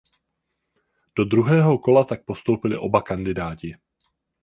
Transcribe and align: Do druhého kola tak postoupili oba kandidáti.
Do 1.15 1.25
druhého 1.25 1.77
kola 1.79 2.03
tak 2.03 2.25
postoupili 2.25 2.77
oba 2.77 3.01
kandidáti. 3.01 3.75